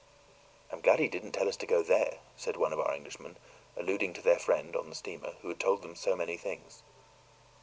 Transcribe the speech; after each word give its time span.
"I'm 0.71 0.81
glad 0.81 0.97
he 0.97 1.07
didn't 1.07 1.33
tell 1.33 1.47
us 1.47 1.55
to 1.57 1.67
go 1.67 1.83
there," 1.83 2.21
said 2.35 2.57
one 2.57 2.73
of 2.73 2.79
our 2.79 2.91
Englishmen, 2.91 3.37
alluding 3.77 4.13
to 4.13 4.21
their 4.23 4.39
friend 4.39 4.75
on 4.75 4.89
the 4.89 4.95
steamer, 4.95 5.35
who 5.43 5.49
had 5.49 5.59
told 5.59 5.83
them 5.83 5.95
so 5.95 6.15
many 6.15 6.37
things. 6.37 6.81